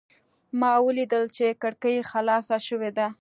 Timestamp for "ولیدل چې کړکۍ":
0.85-1.95